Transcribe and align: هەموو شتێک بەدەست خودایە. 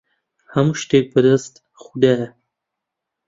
هەموو 0.53 0.79
شتێک 0.81 1.05
بەدەست 1.13 1.53
خودایە. 1.81 2.27